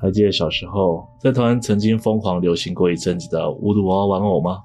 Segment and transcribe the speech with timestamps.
[0.00, 4.58] 还记得小时候在台湾曾经疯狂流行过一阵子的巫毒娃娃玩偶吗？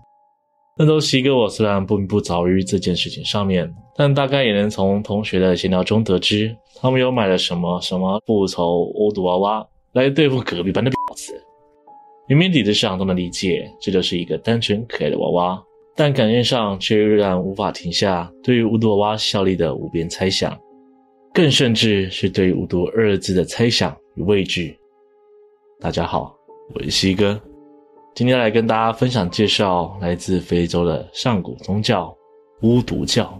[0.78, 11.34] 那都西哥我虽然不不着于这件事情上面，但大概也能从同学的闲聊中得知，他们有买了什么什么复仇巫毒娃娃来对付隔壁班的婊子。
[12.28, 15.64] 明明理智上都能理解，这就是一个单纯可爱的娃娃，
[15.96, 20.58] 但感觉上却仍然无法停下对于巫毒娃娃效力的无边猜想，
[21.34, 24.78] 更甚至是对于巫毒二字的猜想与畏惧。
[25.86, 26.36] 大家好，
[26.74, 27.40] 我是西哥，
[28.16, 32.12] 今天来跟大家分享介绍来自非洲的上古宗教
[32.64, 33.40] 巫毒教。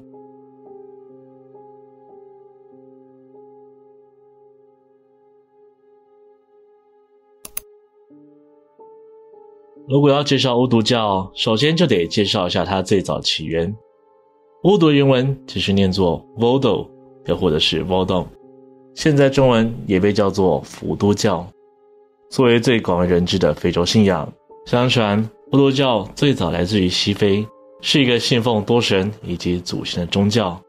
[9.88, 13.76] 如果要介绍巫毒教，首先就得介绍一下它最早起源。
[14.66, 16.88] 巫毒原文其实念作 Voodoo，
[17.26, 18.28] 又或者是 Vodou，
[18.94, 21.44] 现在中文也被叫做伏都教。
[22.30, 24.32] 作为最广为人知的非洲信仰，
[24.66, 27.46] 相传巫毒教最早来自于西非，
[27.82, 30.60] 是一个信奉多神以及祖先的宗教。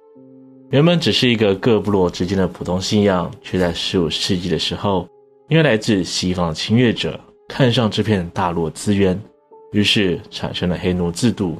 [0.70, 5.08] 原本只是一个各部落之间的普通信仰，却在十五世纪的时候，
[5.48, 7.18] 因为来自西方的侵略者
[7.48, 9.18] 看上这片大陆资源，
[9.72, 11.56] 于是产生了黑奴制度。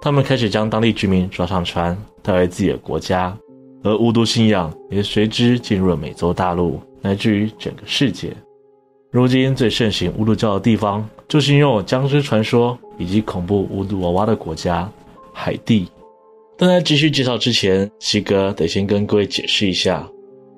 [0.00, 3.36] 他们开始将当地居民抓上船，带回自己的国家，
[3.82, 8.32] 而巫毒信仰也随之进入了美洲大陆，乃至于整个世界。
[9.10, 14.90] 如今最盛行巫毒教的地方，就是拥有僵尸传说以及恐怖巫毒娃娃的国家——
[15.32, 15.88] 海地。
[16.58, 20.06] 但在继续介绍之前，西哥得先跟各位解释一下，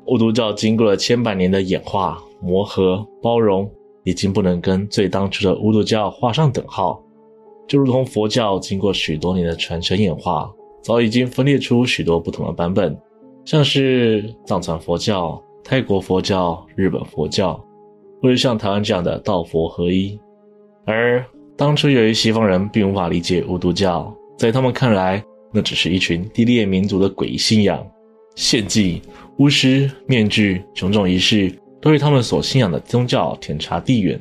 [0.06, 3.70] 巫毒教经过了千百年的演化、磨合、包容，
[4.02, 7.00] 已经不能跟最当初的巫毒教画上等号。
[7.68, 10.50] 就如同佛教经过许多年的传承演化，
[10.82, 12.98] 早已经分裂出许多不同的版本，
[13.44, 17.64] 像是藏传佛教、泰国佛教、日本佛教。
[18.20, 20.18] 或是像台湾这样的道佛合一，
[20.84, 21.24] 而
[21.56, 27.86] 当初由于西方人并无法理解巫毒教，在他们看来，那只是一群低劣民族的诡异信仰，
[28.36, 29.02] 献祭、
[29.38, 34.20] 巫师、面具、种种仪式，都与他们所信仰的宗教天差地远。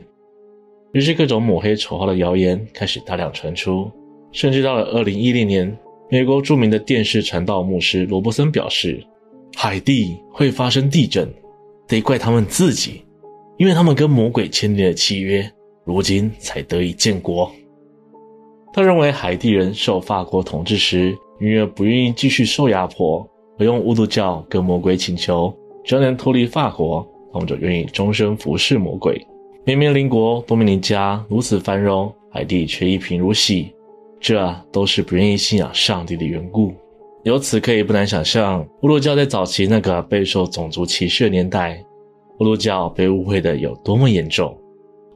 [0.93, 3.91] 于是，各种抹黑丑化的谣言开始大量传出，
[4.31, 5.77] 甚至到了二零一零年，
[6.09, 9.03] 美国著名的电视传道牧师罗伯森表示，
[9.55, 11.31] 海地会发生地震，
[11.87, 13.03] 得怪他们自己。
[13.59, 15.45] 因为他们跟魔鬼签订了契约，
[15.83, 17.51] 如今才得以建国。
[18.71, 25.53] 他认为海地人受法国统治时，因为不愿意继续受压迫，而用巫毒教跟魔鬼请求，
[25.83, 29.21] 只要能脱离法国，他们就愿意终身服侍魔鬼。
[29.65, 33.73] 明明邻国多米尼加如此繁荣，海地却一贫如洗，
[34.21, 36.73] 这都是不愿意信仰上帝的缘故。
[37.25, 41.83] 由此可以不难想象，巫毒教在早期那个备受种族歧视的年代。
[42.39, 44.57] 巫毒教被误会的有多么严重？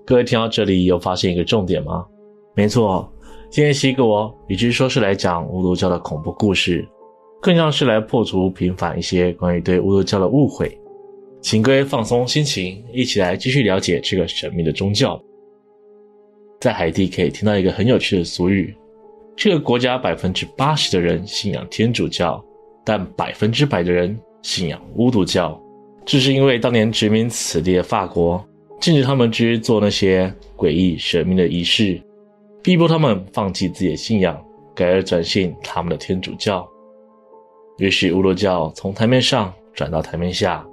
[0.05, 2.05] 各位听到这里有发现一个重点吗？
[2.53, 3.09] 没错，
[3.49, 4.03] 今天西哥
[4.47, 6.85] 与其说是来讲巫毒教的恐怖故事，
[7.41, 10.77] 更像是来破除平反一些关于对巫毒教的误会。
[11.41, 15.17] 请各位放松心情，一起来继续了解这个神秘的宗教。
[16.59, 18.75] 在海地可以听到一个很有趣的俗语：
[19.33, 22.43] 这个国家百分之八十的人信仰天主教，
[22.83, 25.57] 但百分之百的人信仰巫毒教。
[26.05, 28.43] 这是因为当年殖民此地的法国
[28.79, 32.01] 禁止他们去做那些诡异神秘的仪式，
[32.61, 34.39] 逼迫他们放弃自己的信仰，
[34.75, 36.67] 改而转信他们的天主教。
[37.77, 40.65] 于是巫毒教从台面上转到台面下。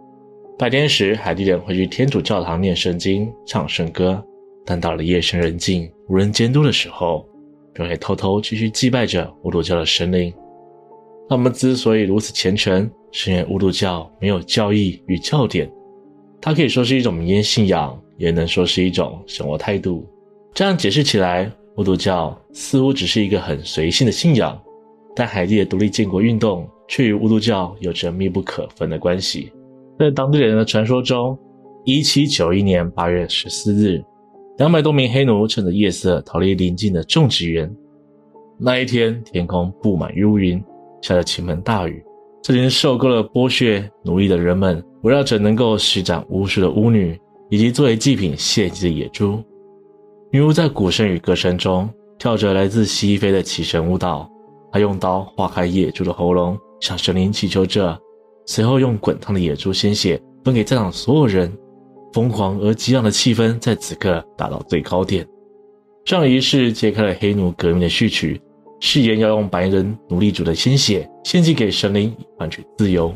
[0.58, 4.22] 白天时，海地人会去天主教堂念圣经、唱圣歌，
[4.66, 7.26] 但到了夜深人静、无人监督的时候，
[7.72, 10.30] 便会偷偷继续祭拜着巫毒教的神灵。
[11.30, 15.70] 他们之所以如此虔诚，是因为巫毒教没有教义与教典，
[16.40, 20.04] 它可以说是一种民间信仰，也能说是一种生活态度。
[20.52, 24.60] 这样解释起来，巫毒教似乎只是一个很随性的信仰，
[25.14, 29.52] 但海地的独立建国运动却与巫毒教有着密不可分的关系。
[30.00, 31.38] 在当地人的传说中，
[31.84, 34.02] 一七九一年八月十四日，
[34.58, 37.72] 两百多名黑奴趁着夜色逃离邻近的种植园。
[38.58, 40.60] 那一天，天空布满乌云，
[41.00, 42.02] 下着倾盆大雨。
[42.42, 47.18] 这群受够了剥削奴役的人们，围绕着能够施展巫术的巫女，
[47.50, 49.42] 以及作为祭品献祭的野猪。
[50.32, 51.88] 女巫在鼓声与歌声中
[52.18, 54.30] 跳着来自西非的祈神舞蹈，
[54.72, 57.98] 她用刀划开野猪的喉咙，向神灵祈求着，
[58.46, 61.52] 随后用滚烫的野猪鲜血分给在场所有人。
[62.12, 65.24] 疯狂而激昂的气氛在此刻达到最高点。
[66.04, 68.40] 这样仪式揭开了黑奴革命的序曲。
[68.80, 73.14] 誓言要用白人奴隶主的鲜血献祭给神灵，换取自由。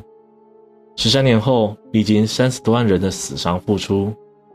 [0.97, 4.13] 十三年后，历经三十多万人的死伤付出，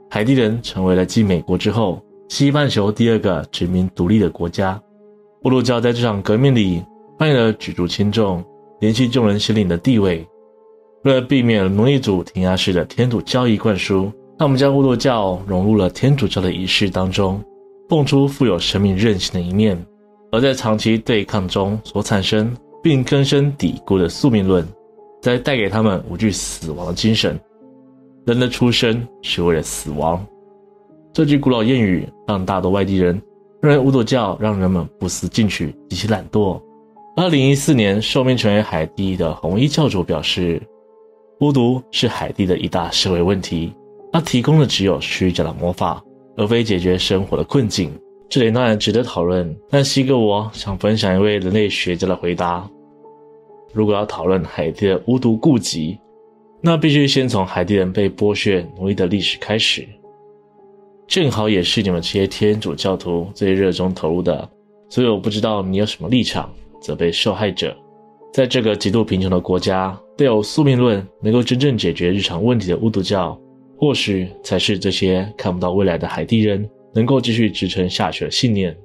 [0.09, 4.79] 海地人成为了继美国之后西半球第二个殖民独立的国家。
[5.43, 6.83] 乌督教在这场革命里
[7.17, 8.43] 扮演了举足轻重、
[8.79, 10.25] 联系众人心灵的地位。
[11.03, 17.43] 为了避免奴隶主填鸭式的天主教义灌输，他们将乌督教融入了天主教的仪式当中，
[17.87, 19.81] 蹦出富有生命韧性的一面。
[20.31, 24.67] 而在长期对抗中所产生并根深蒂固的宿命论，
[25.21, 27.39] 再带给他们无惧死亡的精神。
[28.25, 30.23] 人的出生是为了死亡，
[31.11, 33.19] 这句古老谚语让大多外地人
[33.61, 36.61] 认为乌督教让人们不思进取、极其懒惰。
[37.15, 40.61] 二零一四年，受命成为海地的红衣教主表示，
[41.41, 43.73] 巫毒是海地的一大社会问题，
[44.13, 46.01] 它提供的只有虚假的魔法，
[46.37, 47.91] 而非解决生活的困境。
[48.29, 52.69] 这里当然值得讨论，但西哥我想分享一位人类学家的回答：
[53.73, 55.97] 如果要讨论海地的巫毒痼疾，
[56.61, 59.83] 那必须先从海地人被剥削奴役的历史开始，
[61.07, 64.47] 正好也是你们这些天主教徒最热衷投入的。
[64.89, 67.75] 所以我不知道你有什么立场责备受害者。
[68.31, 73.35] 在这个极度贫穷的国家，带有宿命论能够真正解决日常问题的巫毒教，
[73.75, 78.75] 或许才是这些看不到未来的海地人能够继续支撑下去的信念。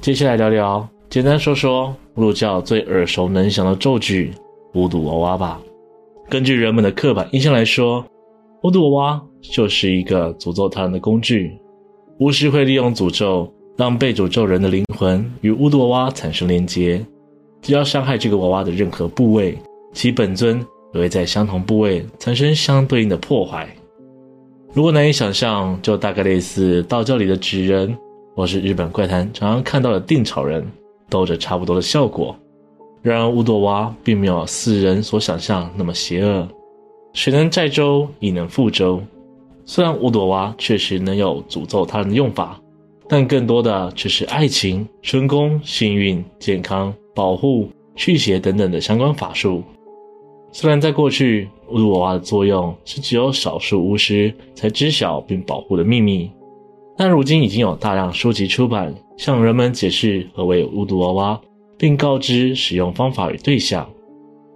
[0.00, 4.32] 接下来聊聊，简单说说巫毒教最耳熟能详的咒句——
[4.74, 5.60] 巫毒娃娃吧。
[6.28, 8.04] 根据人们的刻板印象来说，
[8.62, 11.58] 巫毒娃娃就是一个诅咒他人的工具。
[12.20, 17.04] 巫师会利用诅咒，让被诅咒人的灵魂与巫毒娃娃产生连接。
[17.60, 19.58] 只要伤害这个娃娃的任何部位，
[19.92, 23.68] 其本尊也会在相同部位产生相对应的破坏。
[24.74, 27.96] 如果难以想象，就大概类似道教里的纸人，
[28.34, 30.66] 或是日本怪谈常常看到的定草人，
[31.08, 32.36] 都有着差不多的效果。
[33.00, 36.48] 然而，巫毒娃并没有世人所想象那么邪恶。
[37.12, 39.00] 水能载舟，亦能覆舟。
[39.64, 42.60] 虽然巫毒娃娃确实能有诅咒他人的用法，
[43.08, 49.62] 但更多的却是爱情、成功、幸运、健康、保护、驱邪等等的相关法术。
[50.50, 56.30] 虽然在过去，巫毒娃娃的作用是只有少数巫师才知晓并保护的秘密，
[56.96, 61.40] 但如今已经有大量书籍出版，向人们解释何为巫毒娃娃。
[61.76, 63.86] 并告知使用方法与对象，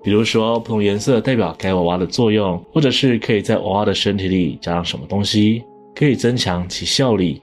[0.05, 5.65] 比如说不同颜色代表该娃娃的作用，或者是可以在娃娃的身体里加上什么东西，
[5.97, 7.43] 可以增强其效力。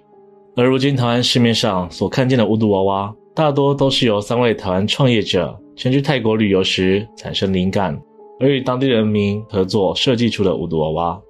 [0.55, 8.01] 而如今台湾市面上所看见的巫毒娃娃，大多都是由三位台湾创业者前去泰国旅游时产生灵感，
[8.39, 11.21] 而与当地人民合作设计出的巫毒娃娃。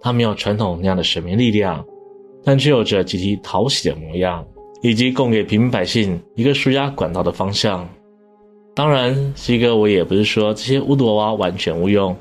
[0.00, 1.84] 它没有传统那样的神明力量，
[2.44, 4.46] 但却有着极其讨喜的模样。
[4.80, 7.84] 以及供给平民百姓一个舒压管道的方向。
[8.76, 12.16] 当然，西哥我也不是说这些巫毒娃娃完全无用，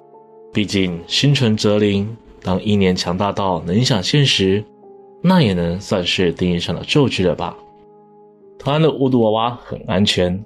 [0.51, 2.09] 毕竟心存则灵。
[2.41, 4.63] 当意念强大到能影响现实，
[5.21, 7.55] 那也能算是定义上的咒具了吧。
[8.57, 10.43] 同样的巫毒娃娃很安全，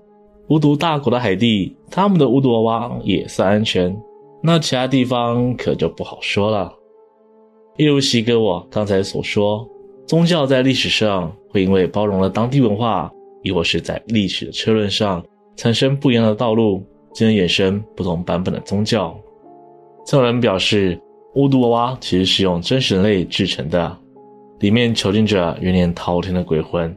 [0.47, 3.95] 巫毒大国的海地，他们的巫毒娃娃也算安全。
[4.43, 6.73] 那其他地方可就不好说了。
[7.77, 9.67] 一如西哥我刚才所说。
[10.07, 13.09] 宗教在历史上会因为包容了当地文化，
[13.43, 15.23] 亦或是在历史的车轮上
[15.55, 16.83] 产生不一样的道路，
[17.13, 19.17] 进而衍生不同版本的宗教。
[20.05, 20.99] 曾有人表示，
[21.35, 23.97] 巫毒娃娃其实是用真实人类制成的，
[24.59, 26.93] 里面囚禁着永年滔天的鬼魂。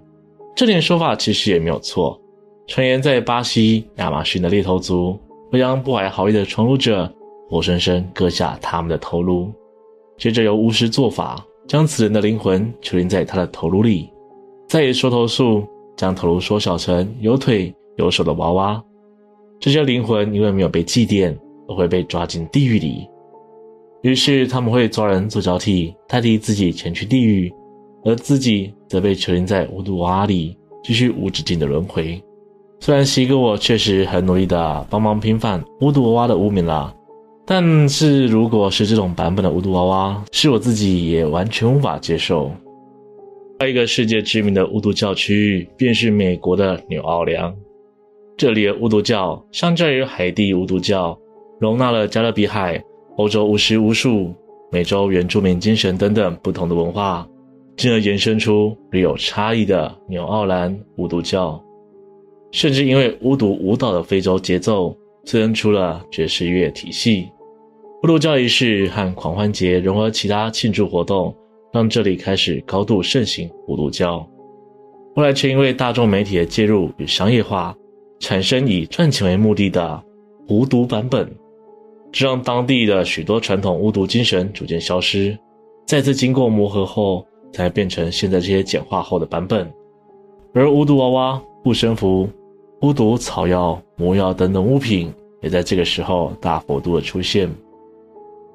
[0.57, 2.21] 这点说法其实也没有错。
[2.66, 5.18] 传言在巴西亚马逊的猎头族
[5.50, 7.12] 会将不怀好意的闯入者
[7.49, 9.52] 活生生割下他们的头颅，
[10.16, 11.44] 接着由巫师做法。
[11.66, 14.11] 将此人的灵魂囚禁在他的头颅里，
[14.68, 15.66] 再以缩头术
[15.97, 18.85] 将头颅缩小成有腿有手的娃娃。
[19.59, 21.35] 这些灵魂因为没有被祭奠，
[21.66, 23.09] 而会被抓进地狱里。
[24.02, 27.50] 于是他们会抓人做交替，代替自己前去地狱，
[28.04, 32.23] 而自己则被囚禁在无毒娃娃里，继续无止境的轮回。
[32.85, 36.95] 虽然西哥我确实很努力的帮忙平反巫毒娃娃的污名了。
[37.47, 42.50] 但是，如果是这种版本的巫毒娃娃，是我自己也完全无法接受。
[43.59, 47.55] 还有一个世界知名的巫毒教区域，便是美国的纽奥良。
[48.37, 51.19] 这里的巫毒教相较于海地巫毒教，
[51.59, 52.79] 容纳了加勒比海、
[53.17, 54.35] 欧洲巫师巫术、
[54.71, 57.26] 美洲原住民精神等等不同的文化，
[57.79, 61.59] 进而延伸出略有差异的纽奥兰巫毒教。
[62.54, 67.28] 甚至因为巫毒舞蹈的非洲节奏，催生出了爵士乐体系。
[68.04, 71.34] 巫毒教仪式和狂欢节融合其他庆祝活动，
[71.73, 74.25] 让这里开始高度盛行巫毒教。
[75.16, 77.76] 后来却因为大众媒体的介入与商业化，
[78.20, 80.00] 产生以赚钱为目的的
[80.49, 81.28] 巫毒版本，
[82.12, 85.37] 这让当地的许多传统巫毒精神逐渐消失。
[85.88, 89.68] 再次经过磨合后，才变成现在这些简化后的版本。
[90.52, 92.28] 而巫毒娃娃、护身符、
[92.85, 95.11] 巫毒草药、魔药等等物品，
[95.41, 97.49] 也在这个时候大幅度的出现。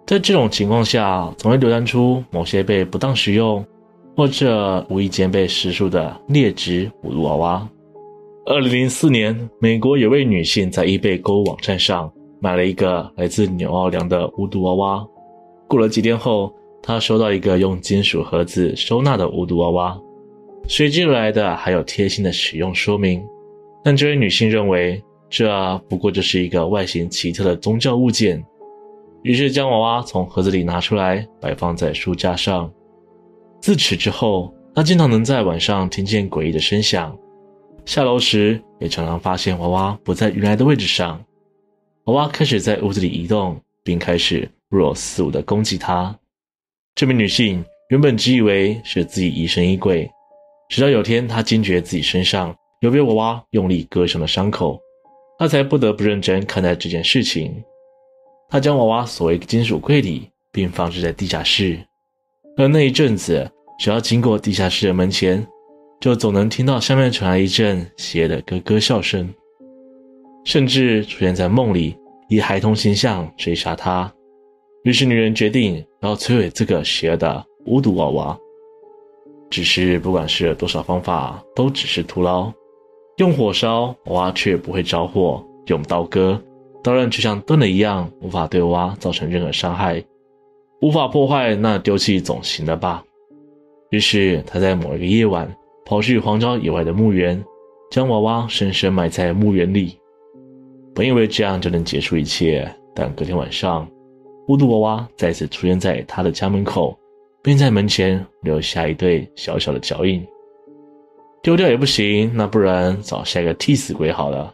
[0.06, 3.66] 在这种情况下，总会流传出某些被不当使用，
[4.16, 7.68] 或者无意间被释出的劣质巫毒娃娃。
[8.46, 15.08] 二零零四年，美国有位女性在 eBay 购物网站上买了一个来自纽奥良的巫毒娃娃。
[15.68, 20.00] 过了几天后，她收到一个用金属盒子收纳的巫毒娃娃，
[20.68, 23.24] 随之而来的还有贴心的使用说明。
[23.84, 28.44] 但这位女性认为，这不过就是一个外形奇特的宗教物件。
[29.24, 32.72] 于是将娃娃从盒子里拿出来，摆放在书架上。
[33.62, 37.18] 自此之后，他经常能在晚上听见诡异的声响，
[37.86, 41.22] 下楼时也常常发现娃娃不在原来的位置上。
[42.06, 46.18] 娃娃开始在屋子里移动，并开始若有似无地攻击他。
[46.96, 50.10] 这名女性原本只以为是自己疑神疑鬼，
[50.70, 54.80] 直到有天她惊觉自己身上有被娃娃用力割伤的伤口，
[55.38, 57.64] 她才不得不认真看待这件事情。
[58.50, 61.80] 他将娃娃锁进金属柜里，并放置在地下室。
[62.58, 65.46] 而那一阵子，只要经过地下室的门前，
[66.00, 69.32] 就总能听到下面传来一阵邪恶的咯咯笑声，
[70.46, 71.96] 甚至出现在梦里，
[72.28, 74.12] 以孩童形象追杀他。
[74.84, 78.40] 于是，女人决定要摧毁这个邪恶的巫毒娃娃。
[79.50, 82.52] 只是，不管试了多少方法，都只是徒劳。
[83.20, 86.42] 用火烧娃娃却不会着火，用刀割。
[86.82, 90.02] 刀刃就像钝了一样，无法对娃娃造成任何伤害，
[90.80, 93.04] 无法破坏，那丢弃总行了吧？
[93.90, 95.54] 于是他在某一个夜晚
[95.86, 97.44] 跑去荒郊野外的墓园，
[97.92, 100.00] 将娃娃深深埋在墓园里。
[100.96, 103.86] 本以为这样就能结束一切，但隔天晚上，
[104.48, 106.98] 巫毒娃娃再次出现在他的家门口，
[107.44, 110.26] 并在门前留下一对小小的脚印。
[111.42, 114.54] 丢掉也不行，那不然找下一个替死鬼好了。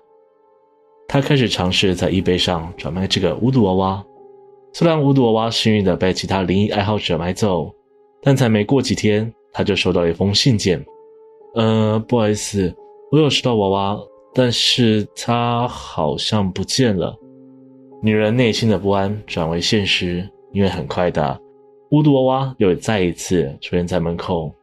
[1.07, 4.05] 他开始尝试在 eBay 上转卖这个巫毒娃娃，
[4.73, 7.73] 虽然巫毒娃娃幸运地被其他灵异爱好者买走，
[8.21, 10.83] 但才没过几天，他就收到一封信件。
[11.55, 12.73] 呃，不好意思，
[13.11, 13.99] 我有收到娃娃，
[14.33, 17.15] 但是它好像不见了。
[18.01, 21.39] 女人内心的不安转为现实，因为很快的，
[21.91, 24.53] 巫毒娃娃又再一次出现在门口。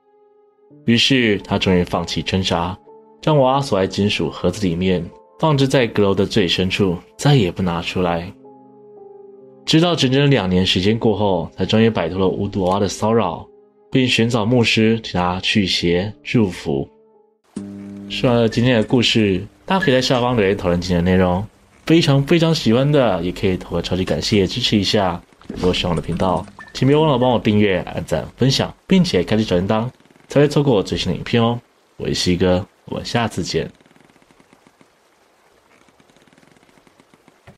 [0.84, 2.76] 于是他终于放弃挣扎，
[3.20, 5.04] 将娃娃锁在金属盒子里面。
[5.38, 8.32] 放置在阁楼的最深处，再也不拿出来。
[9.66, 13.44] 直到整整两年时间过后，才终于摆脱了巫毒娃娃的骚扰，
[13.90, 16.88] 并寻找牧师替他驱邪祝福。
[18.08, 21.44] 说完了今天的故事，大家可以在下方留言讨论今天的内容。
[21.86, 25.20] 非常非常喜欢的，也可以投个超级感谢支持一下。
[25.48, 29.88] 如果喜欢我的频道，请别忘了帮我订阅、按赞、分享，并且开启小铃铛，
[30.32, 31.60] 才会错过我最新的影片哦。
[31.98, 33.70] 我是西哥，我们下次见。